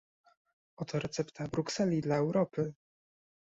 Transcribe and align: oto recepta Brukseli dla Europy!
oto 0.81 0.97
recepta 0.99 1.47
Brukseli 1.47 1.99
dla 2.01 2.15
Europy! 2.15 2.73